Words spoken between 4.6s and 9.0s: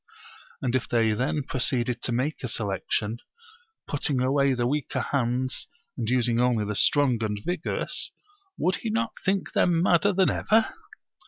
weaker hands, and using only the strong and vigorous, would he